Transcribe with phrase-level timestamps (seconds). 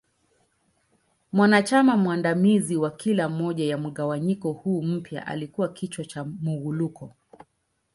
[1.31, 7.13] Mwanachama mwandamizi wa kila moja ya mgawanyiko huu mpya alikua kichwa cha Muwuluko.